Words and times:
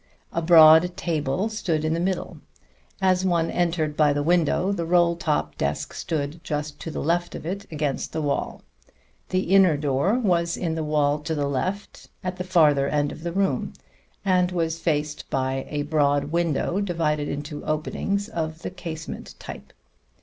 A 0.33 0.41
broad 0.41 0.97
table 0.97 1.47
stood 1.49 1.85
in 1.85 1.93
the 1.93 1.99
middle. 1.99 2.39
As 3.03 3.23
one 3.23 3.51
entered 3.51 3.95
by 3.95 4.13
the 4.13 4.23
window 4.23 4.71
the 4.71 4.83
roll 4.83 5.15
top 5.15 5.55
desk 5.59 5.93
stood 5.93 6.43
just 6.43 6.79
to 6.79 6.89
the 6.89 7.03
left 7.03 7.35
of 7.35 7.45
it 7.45 7.67
against 7.71 8.11
the 8.11 8.19
wall. 8.23 8.63
The 9.29 9.41
inner 9.53 9.77
door 9.77 10.17
was 10.17 10.57
in 10.57 10.73
the 10.73 10.83
wall 10.83 11.19
to 11.19 11.35
the 11.35 11.47
left, 11.47 12.07
at 12.23 12.37
the 12.37 12.43
farther 12.43 12.87
end 12.87 13.11
of 13.11 13.21
the 13.21 13.31
room; 13.31 13.73
and 14.25 14.51
was 14.51 14.79
faced 14.79 15.29
by 15.29 15.67
a 15.69 15.83
broad 15.83 16.31
window 16.31 16.81
divided 16.81 17.29
into 17.29 17.63
openings 17.63 18.27
of 18.27 18.63
the 18.63 18.71
casement 18.71 19.35
type. 19.37 19.71